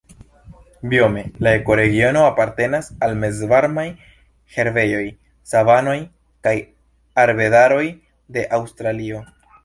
Biome 0.91 1.23
la 1.47 1.51
ekoregiono 1.57 2.21
apartenas 2.29 2.87
al 3.07 3.13
mezvarmaj 3.23 3.85
herbejoj, 4.55 5.03
savanoj 5.51 5.95
kaj 6.47 6.55
arbedaroj 7.25 7.83
de 8.39 8.47
Aŭstralio. 8.59 9.21